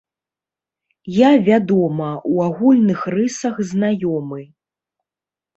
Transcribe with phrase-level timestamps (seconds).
[1.17, 4.41] Я, вядома, у агульных рысах знаёмы.